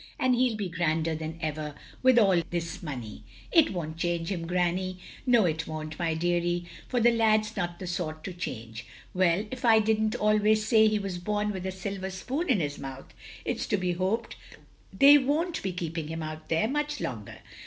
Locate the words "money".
2.81-3.23